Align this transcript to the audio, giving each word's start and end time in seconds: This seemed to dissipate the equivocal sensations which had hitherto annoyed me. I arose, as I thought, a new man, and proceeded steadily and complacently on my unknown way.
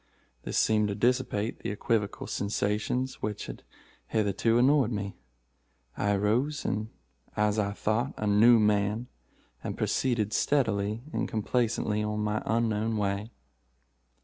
This 0.41 0.57
seemed 0.57 0.87
to 0.87 0.95
dissipate 0.95 1.59
the 1.59 1.69
equivocal 1.69 2.25
sensations 2.25 3.21
which 3.21 3.45
had 3.45 3.61
hitherto 4.07 4.57
annoyed 4.57 4.91
me. 4.91 5.15
I 5.95 6.13
arose, 6.15 6.65
as 7.37 7.59
I 7.59 7.73
thought, 7.73 8.15
a 8.17 8.25
new 8.25 8.57
man, 8.57 9.09
and 9.63 9.77
proceeded 9.77 10.33
steadily 10.33 11.03
and 11.13 11.29
complacently 11.29 12.01
on 12.01 12.19
my 12.21 12.41
unknown 12.47 12.97
way. 12.97 13.29